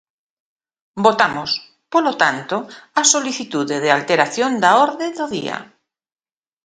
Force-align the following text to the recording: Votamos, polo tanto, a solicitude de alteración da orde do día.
Votamos, 1.05 1.49
polo 1.93 2.13
tanto, 2.23 2.55
a 3.01 3.03
solicitude 3.13 3.75
de 3.83 3.89
alteración 3.97 4.51
da 4.63 4.71
orde 4.87 5.07
do 5.19 5.25
día. 5.35 5.57